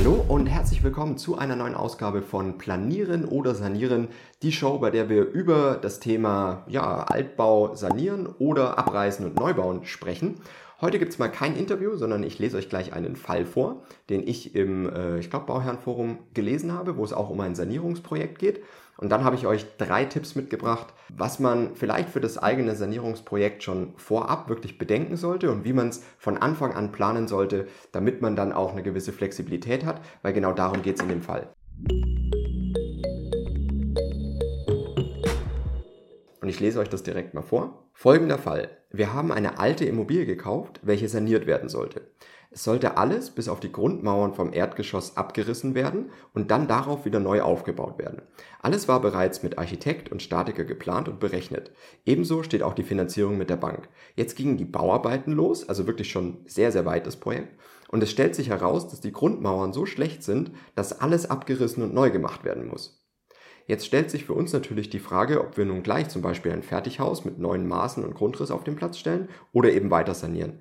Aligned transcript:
Hallo 0.00 0.24
und 0.28 0.46
herzlich 0.46 0.82
willkommen 0.82 1.18
zu 1.18 1.36
einer 1.36 1.56
neuen 1.56 1.74
Ausgabe 1.74 2.22
von 2.22 2.56
Planieren 2.56 3.26
oder 3.26 3.54
Sanieren, 3.54 4.08
die 4.40 4.50
Show, 4.50 4.78
bei 4.78 4.90
der 4.90 5.10
wir 5.10 5.24
über 5.24 5.76
das 5.76 6.00
Thema 6.00 6.64
ja, 6.68 7.02
Altbau 7.02 7.74
sanieren 7.74 8.26
oder 8.38 8.78
abreißen 8.78 9.26
und 9.26 9.36
neubauen 9.36 9.84
sprechen. 9.84 10.40
Heute 10.80 10.98
gibt 10.98 11.12
es 11.12 11.18
mal 11.18 11.28
kein 11.28 11.56
Interview, 11.56 11.94
sondern 11.96 12.22
ich 12.22 12.38
lese 12.38 12.56
euch 12.56 12.70
gleich 12.70 12.94
einen 12.94 13.14
Fall 13.14 13.44
vor, 13.44 13.82
den 14.08 14.26
ich 14.26 14.54
im, 14.54 14.90
äh, 14.90 15.18
ich 15.18 15.28
glaube, 15.28 15.44
Bauherrenforum 15.44 16.18
gelesen 16.32 16.72
habe, 16.72 16.96
wo 16.96 17.04
es 17.04 17.12
auch 17.12 17.28
um 17.28 17.40
ein 17.40 17.54
Sanierungsprojekt 17.54 18.38
geht. 18.38 18.62
Und 18.96 19.10
dann 19.10 19.22
habe 19.22 19.36
ich 19.36 19.46
euch 19.46 19.66
drei 19.76 20.06
Tipps 20.06 20.36
mitgebracht, 20.36 20.86
was 21.14 21.38
man 21.38 21.74
vielleicht 21.74 22.08
für 22.08 22.20
das 22.20 22.38
eigene 22.38 22.76
Sanierungsprojekt 22.76 23.62
schon 23.62 23.92
vorab 23.96 24.48
wirklich 24.48 24.78
bedenken 24.78 25.16
sollte 25.16 25.50
und 25.50 25.64
wie 25.64 25.74
man 25.74 25.88
es 25.88 26.02
von 26.18 26.38
Anfang 26.38 26.72
an 26.72 26.92
planen 26.92 27.28
sollte, 27.28 27.66
damit 27.92 28.22
man 28.22 28.34
dann 28.34 28.52
auch 28.52 28.72
eine 28.72 28.82
gewisse 28.82 29.12
Flexibilität 29.12 29.84
hat, 29.84 30.00
weil 30.22 30.32
genau 30.32 30.52
darum 30.52 30.80
geht 30.80 30.96
es 30.96 31.02
in 31.02 31.08
dem 31.10 31.22
Fall. 31.22 31.48
Ich 36.50 36.60
lese 36.60 36.80
euch 36.80 36.88
das 36.88 37.02
direkt 37.02 37.32
mal 37.32 37.42
vor. 37.42 37.88
Folgender 37.94 38.38
Fall. 38.38 38.68
Wir 38.90 39.14
haben 39.14 39.32
eine 39.32 39.58
alte 39.58 39.84
Immobilie 39.84 40.26
gekauft, 40.26 40.80
welche 40.82 41.08
saniert 41.08 41.46
werden 41.46 41.68
sollte. 41.68 42.02
Es 42.52 42.64
sollte 42.64 42.96
alles 42.96 43.30
bis 43.30 43.48
auf 43.48 43.60
die 43.60 43.70
Grundmauern 43.70 44.34
vom 44.34 44.52
Erdgeschoss 44.52 45.16
abgerissen 45.16 45.76
werden 45.76 46.10
und 46.34 46.50
dann 46.50 46.66
darauf 46.66 47.04
wieder 47.04 47.20
neu 47.20 47.42
aufgebaut 47.42 47.98
werden. 47.98 48.22
Alles 48.60 48.88
war 48.88 49.00
bereits 49.00 49.44
mit 49.44 49.56
Architekt 49.56 50.10
und 50.10 50.20
Statiker 50.20 50.64
geplant 50.64 51.08
und 51.08 51.20
berechnet. 51.20 51.70
Ebenso 52.04 52.42
steht 52.42 52.64
auch 52.64 52.74
die 52.74 52.82
Finanzierung 52.82 53.38
mit 53.38 53.50
der 53.50 53.56
Bank. 53.56 53.88
Jetzt 54.16 54.34
gingen 54.34 54.56
die 54.56 54.64
Bauarbeiten 54.64 55.32
los, 55.32 55.68
also 55.68 55.86
wirklich 55.86 56.10
schon 56.10 56.38
sehr, 56.46 56.72
sehr 56.72 56.84
weit 56.84 57.06
das 57.06 57.16
Projekt. 57.16 57.56
Und 57.88 58.02
es 58.02 58.10
stellt 58.10 58.34
sich 58.34 58.48
heraus, 58.48 58.88
dass 58.88 59.00
die 59.00 59.12
Grundmauern 59.12 59.72
so 59.72 59.86
schlecht 59.86 60.24
sind, 60.24 60.50
dass 60.74 61.00
alles 61.00 61.30
abgerissen 61.30 61.84
und 61.84 61.94
neu 61.94 62.10
gemacht 62.10 62.42
werden 62.42 62.66
muss. 62.66 62.99
Jetzt 63.70 63.86
stellt 63.86 64.10
sich 64.10 64.24
für 64.24 64.32
uns 64.32 64.52
natürlich 64.52 64.90
die 64.90 64.98
Frage, 64.98 65.40
ob 65.40 65.56
wir 65.56 65.64
nun 65.64 65.84
gleich 65.84 66.08
zum 66.08 66.22
Beispiel 66.22 66.50
ein 66.50 66.64
Fertighaus 66.64 67.24
mit 67.24 67.38
neuen 67.38 67.68
Maßen 67.68 68.02
und 68.02 68.16
Grundriss 68.16 68.50
auf 68.50 68.64
den 68.64 68.74
Platz 68.74 68.98
stellen 68.98 69.28
oder 69.52 69.70
eben 69.70 69.92
weiter 69.92 70.12
sanieren. 70.12 70.58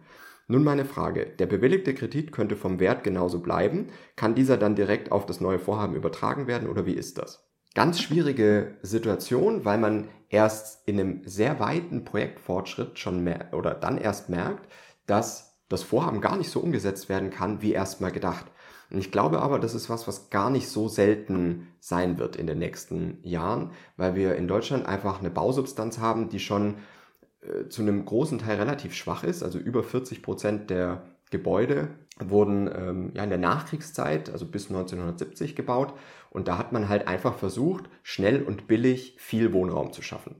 Nun 0.47 0.63
meine 0.63 0.85
Frage, 0.85 1.25
der 1.25 1.47
bewilligte 1.47 1.95
Kredit 1.95 2.31
könnte 2.31 2.55
vom 2.55 2.79
Wert 2.79 3.03
genauso 3.03 3.39
bleiben, 3.39 3.87
kann 4.15 4.35
dieser 4.35 4.57
dann 4.57 4.75
direkt 4.75 5.11
auf 5.11 5.25
das 5.25 5.41
neue 5.41 5.57
Vorhaben 5.57 5.95
übertragen 5.95 6.45
werden 6.45 6.69
oder 6.69 6.85
wie 6.85 6.93
ist 6.93 7.17
das? 7.17 7.49
Ganz 7.73 7.99
schwierige 7.99 8.77
Situation, 8.83 9.65
weil 9.65 9.79
man 9.79 10.09
erst 10.29 10.87
in 10.87 10.99
einem 10.99 11.21
sehr 11.25 11.59
weiten 11.59 12.05
Projektfortschritt 12.05 12.99
schon 12.99 13.23
mehr 13.23 13.49
oder 13.53 13.73
dann 13.73 13.97
erst 13.97 14.29
merkt, 14.29 14.71
dass 15.07 15.48
das 15.69 15.83
Vorhaben 15.83 16.19
gar 16.19 16.35
nicht 16.35 16.49
so 16.49 16.59
umgesetzt 16.59 17.09
werden 17.09 17.29
kann, 17.29 17.61
wie 17.61 17.71
erstmal 17.71 18.11
gedacht. 18.11 18.45
Und 18.91 18.97
ich 18.97 19.11
glaube 19.11 19.41
aber, 19.41 19.59
das 19.59 19.75
ist 19.75 19.89
was, 19.89 20.07
was 20.07 20.31
gar 20.31 20.49
nicht 20.49 20.67
so 20.67 20.87
selten 20.87 21.67
sein 21.79 22.17
wird 22.17 22.35
in 22.35 22.47
den 22.47 22.57
nächsten 22.57 23.19
Jahren, 23.23 23.71
weil 23.97 24.15
wir 24.15 24.35
in 24.35 24.47
Deutschland 24.47 24.87
einfach 24.87 25.19
eine 25.19 25.29
Bausubstanz 25.29 25.99
haben, 25.99 26.29
die 26.29 26.39
schon 26.39 26.75
äh, 27.41 27.69
zu 27.69 27.83
einem 27.83 28.03
großen 28.03 28.39
Teil 28.39 28.57
relativ 28.57 28.95
schwach 28.95 29.23
ist. 29.23 29.43
Also 29.43 29.59
über 29.59 29.83
40 29.83 30.23
Prozent 30.23 30.69
der 30.71 31.03
Gebäude 31.29 31.89
wurden 32.19 32.67
ähm, 32.67 33.11
ja 33.13 33.23
in 33.23 33.29
der 33.29 33.37
Nachkriegszeit, 33.37 34.31
also 34.31 34.45
bis 34.45 34.69
1970 34.69 35.55
gebaut. 35.55 35.93
Und 36.31 36.47
da 36.47 36.57
hat 36.57 36.71
man 36.71 36.89
halt 36.89 37.07
einfach 37.07 37.35
versucht, 37.35 37.85
schnell 38.01 38.41
und 38.41 38.67
billig 38.67 39.15
viel 39.19 39.53
Wohnraum 39.53 39.93
zu 39.93 40.01
schaffen. 40.01 40.35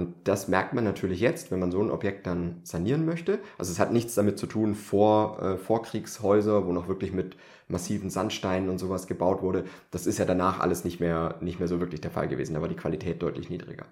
Und 0.00 0.14
das 0.24 0.48
merkt 0.48 0.72
man 0.72 0.82
natürlich 0.82 1.20
jetzt, 1.20 1.50
wenn 1.50 1.60
man 1.60 1.70
so 1.70 1.78
ein 1.78 1.90
Objekt 1.90 2.26
dann 2.26 2.60
sanieren 2.62 3.04
möchte. 3.04 3.38
Also 3.58 3.70
es 3.70 3.78
hat 3.78 3.92
nichts 3.92 4.14
damit 4.14 4.38
zu 4.38 4.46
tun, 4.46 4.74
vor 4.74 5.42
äh, 5.42 5.56
Vorkriegshäuser, 5.58 6.66
wo 6.66 6.72
noch 6.72 6.88
wirklich 6.88 7.12
mit 7.12 7.36
massiven 7.68 8.08
Sandsteinen 8.08 8.70
und 8.70 8.78
sowas 8.78 9.06
gebaut 9.06 9.42
wurde. 9.42 9.64
Das 9.90 10.06
ist 10.06 10.18
ja 10.18 10.24
danach 10.24 10.58
alles 10.58 10.84
nicht 10.84 11.00
mehr, 11.00 11.34
nicht 11.42 11.58
mehr 11.58 11.68
so 11.68 11.80
wirklich 11.80 12.00
der 12.00 12.10
Fall 12.10 12.28
gewesen. 12.28 12.54
Da 12.54 12.62
war 12.62 12.68
die 12.68 12.76
Qualität 12.76 13.20
deutlich 13.20 13.50
niedriger. 13.50 13.84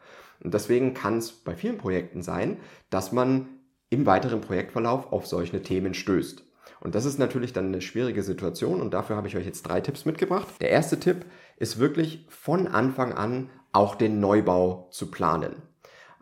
Und 0.43 0.55
deswegen 0.55 0.94
kann 0.94 1.19
es 1.19 1.31
bei 1.31 1.55
vielen 1.55 1.77
Projekten 1.77 2.22
sein, 2.22 2.56
dass 2.88 3.12
man 3.12 3.47
im 3.91 4.06
weiteren 4.06 4.41
Projektverlauf 4.41 5.12
auf 5.12 5.27
solche 5.27 5.61
Themen 5.61 5.93
stößt. 5.93 6.43
Und 6.81 6.94
das 6.94 7.05
ist 7.05 7.19
natürlich 7.19 7.53
dann 7.53 7.66
eine 7.66 7.82
schwierige 7.82 8.22
Situation 8.22 8.81
und 8.81 8.94
dafür 8.94 9.16
habe 9.16 9.28
ich 9.28 9.37
euch 9.37 9.44
jetzt 9.44 9.65
drei 9.65 9.82
Tipps 9.82 10.06
mitgebracht. 10.06 10.49
Der 10.62 10.71
erste 10.71 10.99
Tipp 10.99 11.27
ist 11.59 11.78
wirklich 11.78 12.25
von 12.31 12.66
Anfang 12.66 13.12
an 13.12 13.50
auch 13.72 13.94
den 13.94 14.21
Neubau 14.21 14.88
zu 14.91 15.11
planen. 15.11 15.68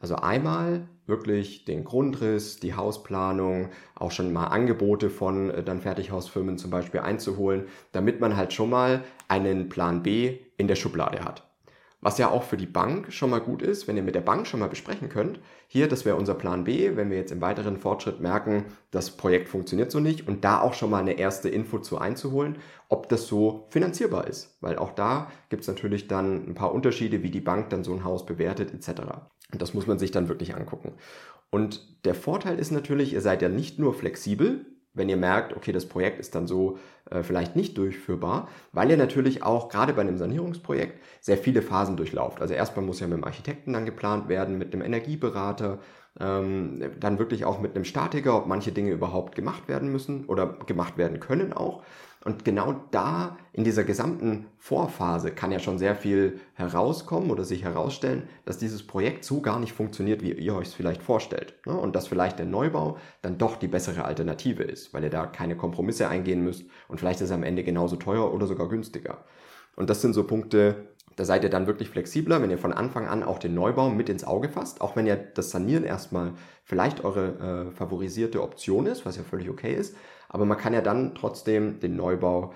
Also 0.01 0.17
einmal 0.17 0.89
wirklich 1.07 1.65
den 1.65 1.85
Grundriss, 1.85 2.61
die 2.61 2.75
Hausplanung, 2.75 3.71
auch 3.95 4.11
schon 4.11 4.33
mal 4.33 4.47
Angebote 4.47 5.11
von 5.11 5.51
äh, 5.51 5.63
dann 5.63 5.81
Fertighausfirmen 5.81 6.59
zum 6.59 6.71
Beispiel 6.71 7.01
einzuholen, 7.01 7.67
damit 7.93 8.21
man 8.21 8.37
halt 8.37 8.53
schon 8.53 8.71
mal 8.71 9.05
einen 9.29 9.69
Plan 9.69 10.03
B 10.03 10.39
in 10.57 10.69
der 10.69 10.77
Schublade 10.77 11.25
hat. 11.25 11.47
Was 12.03 12.19
ja 12.19 12.31
auch 12.31 12.43
für 12.43 12.59
die 12.59 12.67
Bank 12.67 13.13
schon 13.13 13.31
mal 13.31 13.41
gut 13.41 13.63
ist, 13.63 13.89
wenn 13.89 13.97
ihr 13.97 14.03
mit 14.03 14.15
der 14.15 14.21
Bank 14.21 14.47
schon 14.47 14.61
mal 14.61 14.69
besprechen 14.69 15.09
könnt. 15.09 15.41
Hier, 15.67 15.89
das 15.89 16.05
wäre 16.05 16.17
unser 16.17 16.35
Plan 16.35 16.63
B, 16.63 16.95
wenn 16.95 17.11
wir 17.11 17.17
jetzt 17.17 17.33
im 17.33 17.41
weiteren 17.41 17.79
Fortschritt 17.79 18.21
merken, 18.21 18.67
das 18.91 19.17
Projekt 19.17 19.49
funktioniert 19.49 19.91
so 19.91 19.99
nicht 19.99 20.29
und 20.29 20.45
da 20.45 20.61
auch 20.61 20.75
schon 20.75 20.91
mal 20.91 21.01
eine 21.01 21.15
erste 21.15 21.49
Info 21.49 21.79
zu 21.79 21.99
einzuholen, 21.99 22.59
ob 22.89 23.09
das 23.09 23.27
so 23.27 23.67
finanzierbar 23.71 24.27
ist. 24.29 24.57
Weil 24.61 24.79
auch 24.79 24.93
da 24.93 25.33
gibt 25.49 25.63
es 25.63 25.69
natürlich 25.69 26.07
dann 26.07 26.47
ein 26.47 26.55
paar 26.55 26.73
Unterschiede, 26.73 27.23
wie 27.23 27.31
die 27.31 27.41
Bank 27.41 27.71
dann 27.71 27.83
so 27.83 27.93
ein 27.95 28.05
Haus 28.05 28.27
bewertet 28.27 28.73
etc. 28.75 29.01
Und 29.53 29.63
das 29.63 29.75
muss 29.75 29.87
man 29.87 29.99
sich 29.99 30.11
dann 30.11 30.29
wirklich 30.29 30.55
angucken. 30.55 30.93
Und 31.51 32.05
der 32.05 32.15
Vorteil 32.15 32.59
ist 32.59 32.73
natürlich, 32.73 33.13
ihr 33.13 33.21
seid 33.21 33.43
ja 33.43 33.49
nicht 33.49 33.79
nur 33.79 33.95
flexibel, 33.95 34.67
wenn 34.97 35.09
ihr 35.09 35.17
merkt, 35.17 35.55
okay, 35.55 35.73
das 35.73 35.87
Projekt 35.87 36.19
ist 36.19 36.35
dann 36.35 36.47
so 36.47 36.79
äh, 37.11 37.23
vielleicht 37.23 37.55
nicht 37.55 37.77
durchführbar, 37.77 38.49
weil 38.73 38.91
ihr 38.91 38.97
natürlich 38.97 39.43
auch 39.43 39.69
gerade 39.69 39.93
bei 39.93 40.01
einem 40.01 40.17
Sanierungsprojekt 40.17 41.01
sehr 41.21 41.37
viele 41.37 41.63
Phasen 41.63 41.97
durchlauft. 41.97 42.41
Also 42.41 42.55
erstmal 42.55 42.85
muss 42.85 43.01
ja 43.01 43.07
mit 43.07 43.19
dem 43.19 43.25
Architekten 43.25 43.75
dann 43.75 43.85
geplant 43.85 44.29
werden, 44.29 44.57
mit 44.59 44.73
einem 44.73 44.83
Energieberater, 44.83 45.79
ähm, 46.21 46.83
dann 46.99 47.19
wirklich 47.19 47.45
auch 47.45 47.61
mit 47.61 47.75
einem 47.75 47.85
Statiker, 47.85 48.37
ob 48.37 48.47
manche 48.47 48.73
Dinge 48.73 48.91
überhaupt 48.91 49.35
gemacht 49.35 49.69
werden 49.69 49.91
müssen 49.91 50.25
oder 50.27 50.47
gemacht 50.67 50.99
werden 50.99 51.21
können 51.21 51.53
auch. 51.53 51.83
Und 52.27 52.45
genau 52.45 52.75
da 52.91 53.39
in 53.53 53.63
dieser 53.63 53.85
gesamten 53.85 54.47
Vorphase 54.59 55.31
kann 55.31 55.53
ja 55.53 55.61
schon 55.61 55.79
sehr 55.79 55.95
viel 55.95 56.41
herauskommen 56.55 57.31
oder 57.31 57.45
sich 57.45 57.63
herausstellen, 57.63 58.25
dass 58.45 58.59
dieses 58.59 58.85
Projekt 58.85 59.25
so 59.25 59.41
gar 59.41 59.61
nicht 59.61 59.73
funktioniert, 59.73 60.23
wie 60.23 60.33
ihr 60.33 60.57
euch 60.57 60.67
es 60.67 60.75
vielleicht 60.75 61.05
vorstellt. 61.05 61.55
Ne? 61.67 61.75
Und 61.75 61.95
dass 61.95 62.09
vielleicht 62.09 62.41
der 62.41 62.47
Neubau 62.47 62.99
dann 63.23 63.39
doch 63.39 63.55
die 63.55 63.69
bessere 63.69 64.05
Alternative 64.05 64.65
ist, 64.65 64.93
weil 64.93 65.05
ihr 65.05 65.11
da 65.11 65.27
keine 65.27 65.57
Kompromisse 65.57 66.09
eingehen 66.09 66.43
müsst 66.43 66.65
und 66.89 66.99
vielleicht 66.99 67.21
ist 67.21 67.29
es 67.29 67.33
am 67.33 67.45
Ende 67.45 67.63
genauso 67.63 67.95
teuer 67.95 68.35
oder 68.35 68.49
sogar 68.49 68.69
günstiger. 68.69 69.25
Und 69.77 69.89
das 69.89 70.03
sind 70.03 70.13
so 70.13 70.25
Punkte, 70.25 70.89
da 71.17 71.25
seid 71.25 71.45
ihr 71.45 71.51
dann 71.51 71.67
wirklich 71.67 71.89
flexibler, 71.89 72.43
wenn 72.43 72.51
ihr 72.51 72.59
von 72.59 72.73
Anfang 72.73 73.07
an 73.09 73.23
auch 73.23 73.39
den 73.39 73.55
Neubau 73.55 73.89
mit 73.89 74.09
ins 74.09 74.25
Auge 74.25 74.51
fasst, 74.51 74.83
auch 74.83 74.97
wenn 74.97 75.07
ja 75.07 75.17
das 75.17 75.51
Sanieren 75.51 75.85
erstmal 75.85 76.35
vielleicht 76.63 77.05
eure 77.05 77.71
äh, 77.71 77.75
favorisierte 77.75 78.43
Option 78.43 78.87
ist, 78.87 79.07
was 79.07 79.17
ja 79.17 79.23
völlig 79.23 79.49
okay 79.49 79.75
ist. 79.75 79.97
Aber 80.29 80.45
man 80.45 80.59
kann 80.59 80.75
ja 80.75 80.83
dann 80.83 81.15
trotzdem 81.15 81.81
den 81.81 81.97
Neubau 81.97 82.53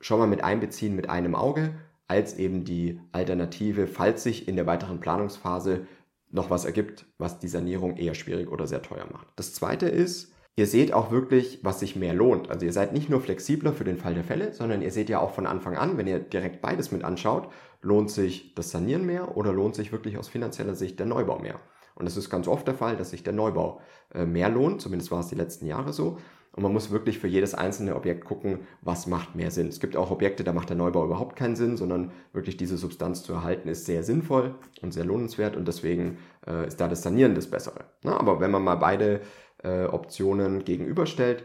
schon 0.00 0.18
mal 0.18 0.26
mit 0.26 0.44
einbeziehen 0.44 0.94
mit 0.94 1.08
einem 1.08 1.34
Auge, 1.34 1.74
als 2.06 2.36
eben 2.36 2.64
die 2.64 3.00
Alternative, 3.12 3.86
falls 3.86 4.22
sich 4.22 4.46
in 4.46 4.56
der 4.56 4.66
weiteren 4.66 5.00
Planungsphase 5.00 5.86
noch 6.30 6.50
was 6.50 6.64
ergibt, 6.64 7.06
was 7.18 7.38
die 7.38 7.48
Sanierung 7.48 7.96
eher 7.96 8.14
schwierig 8.14 8.50
oder 8.50 8.66
sehr 8.66 8.82
teuer 8.82 9.06
macht. 9.10 9.28
Das 9.36 9.54
zweite 9.54 9.86
ist, 9.88 10.31
ihr 10.56 10.66
seht 10.66 10.92
auch 10.92 11.10
wirklich, 11.10 11.60
was 11.62 11.80
sich 11.80 11.96
mehr 11.96 12.14
lohnt. 12.14 12.50
Also 12.50 12.66
ihr 12.66 12.72
seid 12.72 12.92
nicht 12.92 13.08
nur 13.08 13.20
flexibler 13.20 13.72
für 13.72 13.84
den 13.84 13.96
Fall 13.96 14.14
der 14.14 14.24
Fälle, 14.24 14.52
sondern 14.52 14.82
ihr 14.82 14.90
seht 14.90 15.08
ja 15.08 15.20
auch 15.20 15.32
von 15.32 15.46
Anfang 15.46 15.76
an, 15.76 15.96
wenn 15.96 16.06
ihr 16.06 16.18
direkt 16.18 16.60
beides 16.60 16.92
mit 16.92 17.04
anschaut, 17.04 17.48
lohnt 17.80 18.10
sich 18.10 18.54
das 18.54 18.70
Sanieren 18.70 19.06
mehr 19.06 19.36
oder 19.36 19.52
lohnt 19.52 19.74
sich 19.74 19.92
wirklich 19.92 20.18
aus 20.18 20.28
finanzieller 20.28 20.74
Sicht 20.74 20.98
der 20.98 21.06
Neubau 21.06 21.38
mehr. 21.38 21.58
Und 21.94 22.06
es 22.06 22.16
ist 22.16 22.30
ganz 22.30 22.48
oft 22.48 22.66
der 22.66 22.74
Fall, 22.74 22.96
dass 22.96 23.10
sich 23.10 23.22
der 23.22 23.32
Neubau 23.32 23.80
äh, 24.14 24.24
mehr 24.24 24.48
lohnt, 24.48 24.80
zumindest 24.80 25.10
war 25.10 25.20
es 25.20 25.28
die 25.28 25.34
letzten 25.34 25.66
Jahre 25.66 25.92
so. 25.92 26.18
Und 26.54 26.62
man 26.62 26.72
muss 26.72 26.90
wirklich 26.90 27.18
für 27.18 27.28
jedes 27.28 27.54
einzelne 27.54 27.96
Objekt 27.96 28.26
gucken, 28.26 28.60
was 28.82 29.06
macht 29.06 29.34
mehr 29.34 29.50
Sinn. 29.50 29.68
Es 29.68 29.80
gibt 29.80 29.96
auch 29.96 30.10
Objekte, 30.10 30.44
da 30.44 30.52
macht 30.52 30.68
der 30.68 30.76
Neubau 30.76 31.04
überhaupt 31.04 31.34
keinen 31.34 31.56
Sinn, 31.56 31.78
sondern 31.78 32.12
wirklich 32.34 32.58
diese 32.58 32.76
Substanz 32.76 33.22
zu 33.22 33.32
erhalten 33.32 33.68
ist 33.68 33.86
sehr 33.86 34.02
sinnvoll 34.02 34.54
und 34.82 34.92
sehr 34.92 35.06
lohnenswert 35.06 35.56
und 35.56 35.66
deswegen 35.66 36.18
äh, 36.46 36.66
ist 36.66 36.78
da 36.78 36.88
das 36.88 37.02
Sanieren 37.02 37.34
das 37.34 37.46
Bessere. 37.46 37.84
Na, 38.02 38.18
aber 38.18 38.40
wenn 38.40 38.50
man 38.50 38.62
mal 38.62 38.74
beide 38.74 39.22
äh, 39.62 39.84
Optionen 39.84 40.64
gegenüberstellt, 40.64 41.44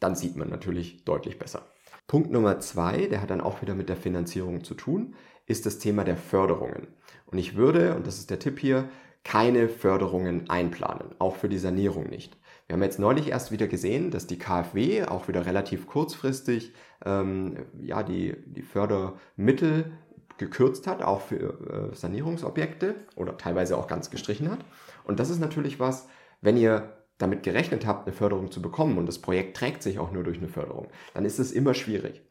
dann 0.00 0.16
sieht 0.16 0.36
man 0.36 0.48
natürlich 0.48 1.04
deutlich 1.04 1.38
besser. 1.38 1.66
Punkt 2.06 2.30
Nummer 2.30 2.58
zwei, 2.60 3.06
der 3.06 3.22
hat 3.22 3.30
dann 3.30 3.40
auch 3.40 3.62
wieder 3.62 3.74
mit 3.74 3.88
der 3.88 3.96
Finanzierung 3.96 4.64
zu 4.64 4.74
tun, 4.74 5.14
ist 5.46 5.66
das 5.66 5.78
Thema 5.78 6.04
der 6.04 6.16
Förderungen. 6.16 6.88
Und 7.26 7.38
ich 7.38 7.56
würde, 7.56 7.94
und 7.94 8.06
das 8.06 8.18
ist 8.18 8.30
der 8.30 8.38
Tipp 8.38 8.58
hier, 8.58 8.88
keine 9.24 9.68
Förderungen 9.68 10.50
einplanen, 10.50 11.14
auch 11.18 11.36
für 11.36 11.48
die 11.48 11.58
Sanierung 11.58 12.08
nicht. 12.08 12.36
Wir 12.66 12.74
haben 12.74 12.82
jetzt 12.82 12.98
neulich 12.98 13.28
erst 13.28 13.52
wieder 13.52 13.68
gesehen, 13.68 14.10
dass 14.10 14.26
die 14.26 14.38
KfW 14.38 15.04
auch 15.04 15.28
wieder 15.28 15.46
relativ 15.46 15.86
kurzfristig 15.86 16.72
ähm, 17.04 17.66
ja, 17.80 18.02
die, 18.02 18.34
die 18.46 18.62
Fördermittel 18.62 19.92
gekürzt 20.38 20.86
hat, 20.86 21.02
auch 21.02 21.20
für 21.20 21.90
äh, 21.92 21.94
Sanierungsobjekte 21.94 22.94
oder 23.14 23.36
teilweise 23.36 23.76
auch 23.76 23.86
ganz 23.86 24.10
gestrichen 24.10 24.50
hat. 24.50 24.64
Und 25.04 25.20
das 25.20 25.30
ist 25.30 25.40
natürlich 25.40 25.78
was, 25.80 26.08
wenn 26.40 26.56
ihr 26.56 27.01
damit 27.22 27.42
gerechnet 27.42 27.86
habt, 27.86 28.06
eine 28.06 28.14
Förderung 28.14 28.50
zu 28.50 28.60
bekommen 28.60 28.98
und 28.98 29.06
das 29.06 29.20
Projekt 29.20 29.56
trägt 29.56 29.82
sich 29.82 29.98
auch 29.98 30.12
nur 30.12 30.24
durch 30.24 30.38
eine 30.38 30.48
Förderung, 30.48 30.88
dann 31.14 31.24
ist 31.24 31.38
es 31.38 31.52
immer 31.52 31.74
schwierig. 31.74 32.22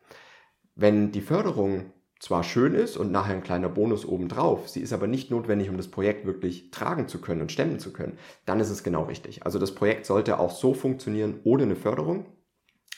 wenn 0.75 1.11
die 1.11 1.21
Förderung 1.21 1.91
zwar 2.19 2.43
schön 2.43 2.75
ist 2.75 2.97
und 2.97 3.11
nachher 3.11 3.33
ein 3.33 3.43
kleiner 3.43 3.69
Bonus 3.69 4.05
obendrauf, 4.05 4.69
sie 4.69 4.81
ist 4.81 4.93
aber 4.93 5.07
nicht 5.07 5.31
notwendig, 5.31 5.69
um 5.69 5.77
das 5.77 5.89
Projekt 5.89 6.25
wirklich 6.25 6.69
tragen 6.69 7.07
zu 7.07 7.19
können 7.19 7.41
und 7.41 7.51
stemmen 7.51 7.79
zu 7.79 7.91
können, 7.91 8.17
dann 8.45 8.59
ist 8.59 8.69
es 8.69 8.83
genau 8.83 9.03
richtig. 9.03 9.43
Also 9.43 9.57
das 9.57 9.73
Projekt 9.73 10.05
sollte 10.05 10.39
auch 10.39 10.51
so 10.51 10.73
funktionieren 10.75 11.39
ohne 11.43 11.63
eine 11.63 11.75
Förderung, 11.75 12.27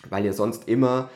weil 0.10 0.25
ihr 0.25 0.34
sonst 0.34 0.68
immer, 0.68 1.10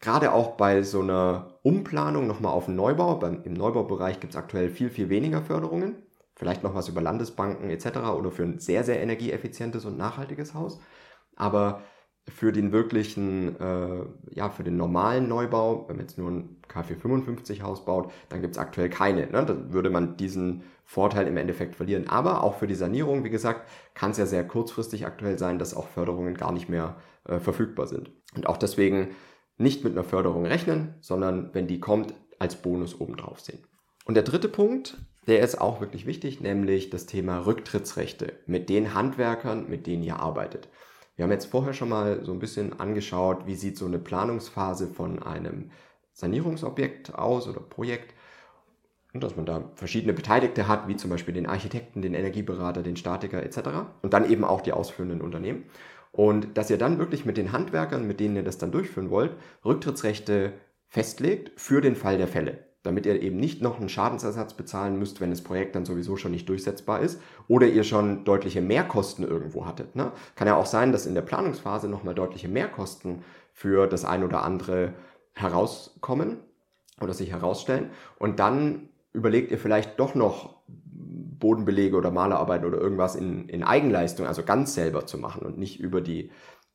gerade 0.00 0.32
auch 0.32 0.58
bei 0.58 0.82
so 0.82 1.00
einer 1.00 1.58
Umplanung 1.62 2.26
nochmal 2.26 2.52
auf 2.52 2.66
den 2.66 2.76
Neubau, 2.76 3.16
beim, 3.16 3.42
im 3.44 3.54
Neubaubereich 3.54 4.20
gibt 4.20 4.34
es 4.34 4.38
aktuell 4.38 4.68
viel, 4.68 4.90
viel 4.90 5.08
weniger 5.08 5.40
Förderungen, 5.40 6.03
vielleicht 6.36 6.62
noch 6.62 6.74
was 6.74 6.88
über 6.88 7.00
Landesbanken 7.00 7.70
etc. 7.70 7.98
oder 8.16 8.30
für 8.30 8.42
ein 8.42 8.58
sehr, 8.58 8.84
sehr 8.84 9.00
energieeffizientes 9.00 9.84
und 9.84 9.96
nachhaltiges 9.96 10.54
Haus. 10.54 10.80
Aber 11.36 11.82
für 12.26 12.52
den 12.52 12.72
wirklichen, 12.72 13.60
äh, 13.60 14.04
ja, 14.30 14.48
für 14.48 14.64
den 14.64 14.76
normalen 14.76 15.28
Neubau, 15.28 15.86
wenn 15.88 15.96
man 15.96 16.06
jetzt 16.06 16.16
nur 16.16 16.30
ein 16.30 16.56
K455 16.68 17.60
Haus 17.60 17.84
baut, 17.84 18.10
dann 18.30 18.40
gibt 18.40 18.54
es 18.54 18.58
aktuell 18.58 18.88
keine. 18.88 19.26
Ne? 19.26 19.44
Dann 19.44 19.72
würde 19.72 19.90
man 19.90 20.16
diesen 20.16 20.62
Vorteil 20.84 21.26
im 21.26 21.36
Endeffekt 21.36 21.76
verlieren. 21.76 22.08
Aber 22.08 22.42
auch 22.42 22.56
für 22.56 22.66
die 22.66 22.74
Sanierung, 22.74 23.24
wie 23.24 23.30
gesagt, 23.30 23.68
kann 23.92 24.12
es 24.12 24.16
ja 24.16 24.26
sehr 24.26 24.46
kurzfristig 24.46 25.06
aktuell 25.06 25.38
sein, 25.38 25.58
dass 25.58 25.74
auch 25.74 25.88
Förderungen 25.88 26.34
gar 26.34 26.52
nicht 26.52 26.68
mehr 26.68 26.96
äh, 27.24 27.38
verfügbar 27.40 27.86
sind. 27.86 28.10
Und 28.34 28.46
auch 28.46 28.56
deswegen 28.56 29.08
nicht 29.58 29.84
mit 29.84 29.92
einer 29.92 30.04
Förderung 30.04 30.46
rechnen, 30.46 30.94
sondern 31.00 31.50
wenn 31.52 31.66
die 31.66 31.80
kommt, 31.80 32.14
als 32.38 32.56
Bonus 32.56 33.00
obendrauf 33.00 33.40
sehen. 33.40 33.60
Und 34.06 34.14
der 34.14 34.24
dritte 34.24 34.48
Punkt, 34.48 34.98
der 35.26 35.40
ist 35.40 35.60
auch 35.60 35.80
wirklich 35.80 36.06
wichtig, 36.06 36.40
nämlich 36.40 36.90
das 36.90 37.06
Thema 37.06 37.46
Rücktrittsrechte 37.46 38.34
mit 38.46 38.68
den 38.68 38.94
Handwerkern, 38.94 39.68
mit 39.68 39.86
denen 39.86 40.02
ihr 40.02 40.16
arbeitet. 40.16 40.68
Wir 41.16 41.22
haben 41.22 41.32
jetzt 41.32 41.46
vorher 41.46 41.72
schon 41.72 41.88
mal 41.88 42.24
so 42.24 42.32
ein 42.32 42.40
bisschen 42.40 42.80
angeschaut, 42.80 43.46
wie 43.46 43.54
sieht 43.54 43.78
so 43.78 43.86
eine 43.86 43.98
Planungsphase 43.98 44.88
von 44.88 45.22
einem 45.22 45.70
Sanierungsobjekt 46.12 47.14
aus 47.14 47.48
oder 47.48 47.60
Projekt. 47.60 48.14
Und 49.12 49.22
dass 49.22 49.36
man 49.36 49.46
da 49.46 49.70
verschiedene 49.76 50.12
Beteiligte 50.12 50.66
hat, 50.66 50.88
wie 50.88 50.96
zum 50.96 51.10
Beispiel 51.10 51.34
den 51.34 51.46
Architekten, 51.46 52.02
den 52.02 52.14
Energieberater, 52.14 52.82
den 52.82 52.96
Statiker 52.96 53.42
etc. 53.44 53.86
Und 54.02 54.12
dann 54.12 54.28
eben 54.28 54.44
auch 54.44 54.60
die 54.60 54.72
ausführenden 54.72 55.20
Unternehmen. 55.20 55.66
Und 56.10 56.58
dass 56.58 56.70
ihr 56.70 56.78
dann 56.78 56.98
wirklich 56.98 57.24
mit 57.24 57.36
den 57.36 57.52
Handwerkern, 57.52 58.06
mit 58.06 58.18
denen 58.18 58.36
ihr 58.36 58.42
das 58.42 58.58
dann 58.58 58.72
durchführen 58.72 59.10
wollt, 59.10 59.36
Rücktrittsrechte 59.64 60.52
festlegt 60.88 61.52
für 61.60 61.80
den 61.80 61.94
Fall 61.94 62.18
der 62.18 62.28
Fälle 62.28 62.73
damit 62.84 63.06
ihr 63.06 63.20
eben 63.20 63.38
nicht 63.38 63.62
noch 63.62 63.80
einen 63.80 63.88
Schadensersatz 63.88 64.54
bezahlen 64.54 64.98
müsst, 64.98 65.20
wenn 65.20 65.30
das 65.30 65.42
Projekt 65.42 65.74
dann 65.74 65.86
sowieso 65.86 66.16
schon 66.16 66.30
nicht 66.30 66.48
durchsetzbar 66.48 67.00
ist 67.00 67.20
oder 67.48 67.66
ihr 67.66 67.82
schon 67.82 68.24
deutliche 68.24 68.60
Mehrkosten 68.60 69.26
irgendwo 69.26 69.66
hattet. 69.66 69.96
Ne? 69.96 70.12
Kann 70.36 70.46
ja 70.46 70.54
auch 70.54 70.66
sein, 70.66 70.92
dass 70.92 71.06
in 71.06 71.14
der 71.14 71.22
Planungsphase 71.22 71.88
nochmal 71.88 72.14
deutliche 72.14 72.48
Mehrkosten 72.48 73.24
für 73.52 73.86
das 73.86 74.04
ein 74.04 74.22
oder 74.22 74.44
andere 74.44 74.92
herauskommen 75.32 76.36
oder 77.00 77.14
sich 77.14 77.32
herausstellen 77.32 77.90
und 78.18 78.38
dann 78.38 78.90
überlegt 79.12 79.50
ihr 79.50 79.58
vielleicht 79.58 79.98
doch 79.98 80.14
noch 80.14 80.54
Bodenbelege 80.66 81.96
oder 81.96 82.10
Malerarbeiten 82.10 82.66
oder 82.66 82.78
irgendwas 82.78 83.16
in, 83.16 83.48
in 83.48 83.62
Eigenleistung, 83.62 84.26
also 84.26 84.42
ganz 84.42 84.74
selber 84.74 85.06
zu 85.06 85.18
machen 85.18 85.44
und 85.44 85.58
nicht 85.58 85.80
über 85.80 86.00
die, 86.00 86.30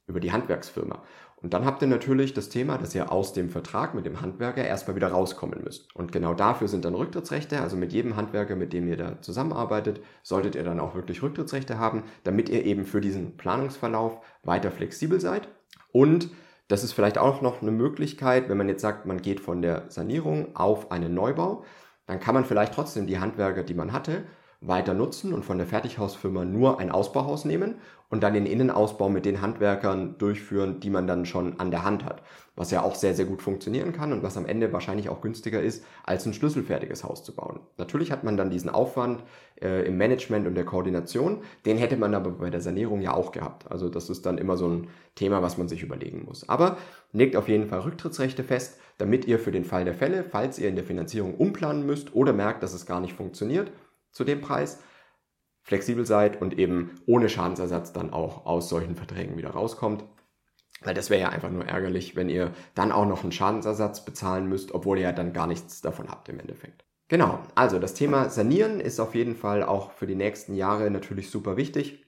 über 0.08 0.20
die 0.20 0.32
Handwerksfirma. 0.32 1.04
Und 1.42 1.54
dann 1.54 1.66
habt 1.66 1.82
ihr 1.82 1.88
natürlich 1.88 2.34
das 2.34 2.50
Thema, 2.50 2.78
dass 2.78 2.94
ihr 2.94 3.12
aus 3.12 3.32
dem 3.32 3.50
Vertrag 3.50 3.96
mit 3.96 4.06
dem 4.06 4.22
Handwerker 4.22 4.66
erstmal 4.66 4.96
wieder 4.96 5.08
rauskommen 5.08 5.64
müsst. 5.64 5.96
Und 5.96 6.12
genau 6.12 6.34
dafür 6.34 6.68
sind 6.68 6.84
dann 6.84 6.96
Rücktrittsrechte. 6.96 7.62
Also 7.62 7.78
mit 7.78 7.94
jedem 7.94 8.18
Handwerker, 8.18 8.58
mit 8.58 8.74
dem 8.74 8.88
ihr 8.88 8.98
da 8.98 9.22
zusammenarbeitet, 9.22 10.02
solltet 10.22 10.56
ihr 10.56 10.64
dann 10.64 10.82
auch 10.82 10.96
wirklich 10.96 11.24
Rücktrittsrechte 11.24 11.80
haben, 11.80 12.04
damit 12.26 12.50
ihr 12.50 12.66
eben 12.66 12.86
für 12.86 13.00
diesen 13.00 13.38
Planungsverlauf 13.38 14.20
weiter 14.44 14.70
flexibel 14.70 15.22
seid. 15.22 15.48
Und 15.94 16.30
das 16.68 16.84
ist 16.84 16.92
vielleicht 16.92 17.18
auch 17.18 17.42
noch 17.42 17.62
eine 17.62 17.72
Möglichkeit, 17.72 18.50
wenn 18.50 18.58
man 18.58 18.70
jetzt 18.70 18.82
sagt, 18.82 19.06
man 19.06 19.22
geht 19.22 19.40
von 19.40 19.62
der 19.62 19.86
Sanierung 19.90 20.56
auf 20.56 20.92
einen 20.92 21.14
Neubau, 21.14 21.64
dann 22.06 22.20
kann 22.20 22.36
man 22.36 22.46
vielleicht 22.46 22.74
trotzdem 22.74 23.08
die 23.08 23.20
Handwerker, 23.20 23.64
die 23.64 23.74
man 23.74 23.94
hatte, 23.94 24.24
weiter 24.62 24.94
nutzen 24.94 25.34
und 25.34 25.46
von 25.46 25.58
der 25.58 25.68
Fertighausfirma 25.68 26.44
nur 26.44 26.80
ein 26.80 26.92
Ausbauhaus 26.92 27.46
nehmen 27.46 27.76
und 28.10 28.24
dann 28.24 28.34
den 28.34 28.46
Innenausbau 28.46 29.08
mit 29.08 29.24
den 29.24 29.42
Handwerkern 29.42 30.18
durchführen, 30.18 30.80
die 30.82 30.90
man 30.90 31.08
dann 31.08 31.26
schon 31.26 31.60
an 31.60 31.72
der 31.72 31.86
Hand 31.86 32.04
hat. 32.04 32.24
Was 32.56 32.72
ja 32.72 32.82
auch 32.82 32.96
sehr, 32.96 33.14
sehr 33.14 33.26
gut 33.26 33.42
funktionieren 33.42 33.94
kann 33.94 34.12
und 34.12 34.22
was 34.22 34.36
am 34.36 34.46
Ende 34.46 34.74
wahrscheinlich 34.74 35.08
auch 35.08 35.22
günstiger 35.22 35.62
ist, 35.62 35.86
als 36.04 36.26
ein 36.26 36.34
schlüsselfertiges 36.34 37.06
Haus 37.06 37.24
zu 37.24 37.34
bauen. 37.34 37.62
Natürlich 37.78 38.12
hat 38.12 38.26
man 38.26 38.36
dann 38.36 38.50
diesen 38.50 38.70
Aufwand 38.70 39.24
äh, 39.62 39.88
im 39.88 39.98
Management 39.98 40.46
und 40.46 40.56
der 40.56 40.66
Koordination, 40.66 41.44
den 41.66 41.78
hätte 41.78 41.96
man 41.96 42.14
aber 42.14 42.32
bei 42.32 42.50
der 42.50 42.60
Sanierung 42.60 43.00
ja 43.00 43.14
auch 43.14 43.32
gehabt. 43.32 43.72
Also 43.72 43.88
das 43.88 44.10
ist 44.10 44.26
dann 44.26 44.38
immer 44.38 44.58
so 44.58 44.68
ein 44.68 44.88
Thema, 45.16 45.42
was 45.42 45.58
man 45.58 45.70
sich 45.70 45.84
überlegen 45.84 46.26
muss. 46.26 46.50
Aber 46.50 46.78
legt 47.14 47.38
auf 47.38 47.48
jeden 47.48 47.68
Fall 47.68 47.80
Rücktrittsrechte 47.82 48.44
fest, 48.44 48.78
damit 48.98 49.26
ihr 49.26 49.40
für 49.40 49.52
den 49.52 49.64
Fall 49.64 49.86
der 49.86 49.94
Fälle, 49.94 50.26
falls 50.26 50.60
ihr 50.60 50.68
in 50.68 50.76
der 50.76 50.84
Finanzierung 50.84 51.36
umplanen 51.36 51.86
müsst 51.86 52.14
oder 52.14 52.34
merkt, 52.34 52.62
dass 52.64 52.74
es 52.74 52.86
gar 52.86 53.00
nicht 53.00 53.14
funktioniert, 53.14 53.72
zu 54.12 54.24
dem 54.24 54.42
Preis, 54.42 54.80
flexibel 55.64 56.06
seid 56.06 56.42
und 56.42 56.58
eben 56.58 56.96
ohne 57.06 57.30
Schadensersatz 57.30 57.94
dann 57.94 58.12
auch 58.12 58.46
aus 58.46 58.70
solchen 58.70 58.96
Verträgen 58.96 59.38
wieder 59.38 59.52
rauskommt. 59.52 60.04
Weil 60.82 60.94
das 60.94 61.10
wäre 61.10 61.22
ja 61.22 61.30
einfach 61.30 61.52
nur 61.52 61.66
ärgerlich, 61.66 62.16
wenn 62.16 62.30
ihr 62.30 62.54
dann 62.74 62.92
auch 62.92 63.06
noch 63.06 63.24
einen 63.24 63.32
Schadensersatz 63.32 64.06
bezahlen 64.06 64.48
müsst, 64.48 64.74
obwohl 64.74 64.98
ihr 64.98 65.04
ja 65.04 65.12
dann 65.12 65.34
gar 65.34 65.48
nichts 65.48 65.82
davon 65.82 66.10
habt 66.10 66.30
im 66.30 66.40
Endeffekt. 66.40 66.86
Genau, 67.10 67.40
also 67.56 67.80
das 67.80 67.96
Thema 67.96 68.30
Sanieren 68.30 68.80
ist 68.80 69.00
auf 69.00 69.16
jeden 69.16 69.36
Fall 69.36 69.64
auch 69.64 69.92
für 69.92 70.08
die 70.08 70.16
nächsten 70.16 70.56
Jahre 70.56 70.90
natürlich 70.90 71.30
super 71.32 71.58
wichtig. 71.58 72.06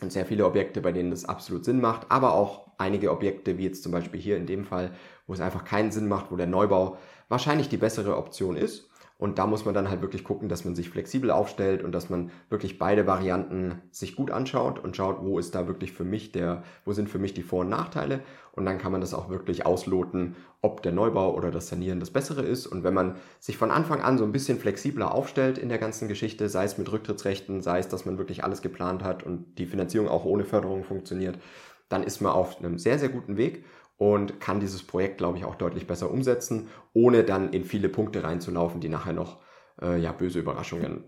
Und 0.00 0.12
sehr 0.12 0.26
viele 0.26 0.46
Objekte, 0.46 0.80
bei 0.80 0.92
denen 0.92 1.10
das 1.10 1.24
absolut 1.24 1.64
Sinn 1.64 1.80
macht, 1.80 2.10
aber 2.10 2.32
auch 2.32 2.68
einige 2.78 3.10
Objekte, 3.10 3.58
wie 3.58 3.64
jetzt 3.64 3.82
zum 3.82 3.90
Beispiel 3.90 4.20
hier 4.20 4.36
in 4.36 4.46
dem 4.46 4.64
Fall, 4.64 4.92
wo 5.26 5.32
es 5.32 5.40
einfach 5.40 5.64
keinen 5.64 5.90
Sinn 5.90 6.06
macht, 6.06 6.30
wo 6.30 6.36
der 6.36 6.46
Neubau 6.46 6.98
wahrscheinlich 7.28 7.68
die 7.68 7.78
bessere 7.78 8.16
Option 8.16 8.56
ist. 8.56 8.88
Und 9.18 9.40
da 9.40 9.48
muss 9.48 9.64
man 9.64 9.74
dann 9.74 9.90
halt 9.90 10.00
wirklich 10.00 10.22
gucken, 10.22 10.48
dass 10.48 10.64
man 10.64 10.76
sich 10.76 10.90
flexibel 10.90 11.32
aufstellt 11.32 11.82
und 11.82 11.90
dass 11.90 12.08
man 12.08 12.30
wirklich 12.50 12.78
beide 12.78 13.08
Varianten 13.08 13.82
sich 13.90 14.14
gut 14.14 14.30
anschaut 14.30 14.78
und 14.78 14.96
schaut, 14.96 15.22
wo 15.22 15.40
ist 15.40 15.56
da 15.56 15.66
wirklich 15.66 15.92
für 15.92 16.04
mich 16.04 16.30
der, 16.30 16.62
wo 16.84 16.92
sind 16.92 17.10
für 17.10 17.18
mich 17.18 17.34
die 17.34 17.42
Vor- 17.42 17.62
und 17.62 17.68
Nachteile. 17.68 18.20
Und 18.52 18.64
dann 18.64 18.78
kann 18.78 18.92
man 18.92 19.00
das 19.00 19.14
auch 19.14 19.28
wirklich 19.28 19.66
ausloten, 19.66 20.36
ob 20.62 20.82
der 20.82 20.92
Neubau 20.92 21.34
oder 21.34 21.50
das 21.50 21.66
Sanieren 21.66 21.98
das 21.98 22.12
Bessere 22.12 22.42
ist. 22.42 22.68
Und 22.68 22.84
wenn 22.84 22.94
man 22.94 23.16
sich 23.40 23.56
von 23.56 23.72
Anfang 23.72 24.02
an 24.02 24.18
so 24.18 24.24
ein 24.24 24.30
bisschen 24.32 24.60
flexibler 24.60 25.12
aufstellt 25.12 25.58
in 25.58 25.68
der 25.68 25.78
ganzen 25.78 26.06
Geschichte, 26.06 26.48
sei 26.48 26.64
es 26.64 26.78
mit 26.78 26.90
Rücktrittsrechten, 26.90 27.60
sei 27.60 27.80
es, 27.80 27.88
dass 27.88 28.06
man 28.06 28.18
wirklich 28.18 28.44
alles 28.44 28.62
geplant 28.62 29.02
hat 29.02 29.24
und 29.24 29.58
die 29.58 29.66
Finanzierung 29.66 30.06
auch 30.06 30.26
ohne 30.26 30.44
Förderung 30.44 30.84
funktioniert, 30.84 31.40
dann 31.88 32.04
ist 32.04 32.20
man 32.20 32.32
auf 32.32 32.58
einem 32.58 32.78
sehr, 32.78 32.98
sehr 33.00 33.08
guten 33.08 33.36
Weg 33.36 33.64
und 33.98 34.40
kann 34.40 34.60
dieses 34.60 34.84
Projekt, 34.84 35.18
glaube 35.18 35.38
ich, 35.38 35.44
auch 35.44 35.56
deutlich 35.56 35.86
besser 35.86 36.10
umsetzen, 36.10 36.68
ohne 36.94 37.24
dann 37.24 37.52
in 37.52 37.64
viele 37.64 37.88
Punkte 37.88 38.24
reinzulaufen, 38.24 38.80
die 38.80 38.88
nachher 38.88 39.12
noch 39.12 39.40
äh, 39.82 39.98
ja, 40.00 40.12
böse 40.12 40.38
Überraschungen 40.38 41.04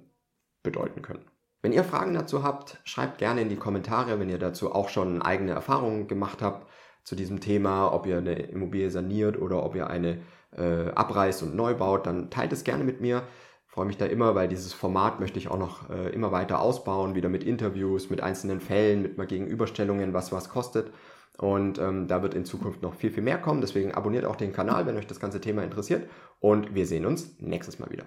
bedeuten 0.63 1.01
können. 1.01 1.25
Wenn 1.63 1.73
ihr 1.73 1.85
Fragen 1.85 2.15
dazu 2.15 2.43
habt, 2.43 2.81
schreibt 2.85 3.19
gerne 3.19 3.43
in 3.43 3.49
die 3.49 3.57
Kommentare, 3.57 4.19
wenn 4.19 4.29
ihr 4.29 4.39
dazu 4.39 4.73
auch 4.73 4.89
schon 4.89 5.23
eigene 5.23 5.53
Erfahrungen 5.53 6.09
gemacht 6.09 6.43
habt 6.43 6.67
zu 7.05 7.15
diesem 7.15 7.41
Thema, 7.41 7.93
ob 7.93 8.07
ihr 8.07 8.19
eine 8.19 8.35
Immobilie 8.35 8.91
saniert 8.91 9.41
oder 9.41 9.63
ob 9.63 9.75
ihr 9.77 9.89
eine 9.89 10.21
äh, 10.57 10.91
abreißt 10.95 11.43
und 11.43 11.55
neu 11.55 11.75
baut, 11.75 12.07
dann 12.07 12.31
teilt 12.31 12.53
es 12.53 12.65
gerne 12.65 12.83
mit 12.83 13.01
mir. 13.01 13.23
Freue 13.67 13.87
mich 13.87 13.99
da 13.99 14.07
immer, 14.07 14.35
weil 14.35 14.49
dieses 14.49 14.73
Format 14.73 15.21
möchte 15.21 15.39
ich 15.39 15.49
auch 15.49 15.59
noch 15.59 15.91
äh, 15.91 16.09
immer 16.11 16.33
weiter 16.33 16.61
ausbauen, 16.61 17.15
wieder 17.15 17.29
mit 17.29 17.45
Interviews, 17.45 18.11
mit 18.11 18.21
einzelnen 18.21 18.61
Fällen, 18.61 19.03
mit 19.03 19.17
mal 19.17 19.27
Gegenüberstellungen, 19.27 20.13
was 20.13 20.33
was 20.33 20.49
kostet. 20.49 20.91
Und 21.41 21.79
ähm, 21.79 22.07
da 22.07 22.23
wird 22.23 22.35
in 22.35 22.45
Zukunft 22.45 22.83
noch 22.83 22.95
viel, 22.95 23.11
viel 23.11 23.23
mehr 23.23 23.39
kommen. 23.39 23.63
Deswegen 23.63 23.93
abonniert 23.93 24.27
auch 24.27 24.37
den 24.37 24.53
Kanal, 24.53 24.87
wenn 24.87 24.99
euch 24.99 25.07
das 25.07 25.21
ganze 25.21 25.41
Thema 25.41 25.63
interessiert. 25.65 26.09
Und 26.39 26.75
wir 26.75 26.87
sehen 26.87 27.07
uns 27.07 27.35
nächstes 27.41 27.79
Mal 27.79 27.91
wieder. 27.91 28.05